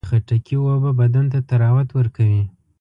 [0.03, 2.43] د خټکي اوبه بدن ته طراوت ورکوي.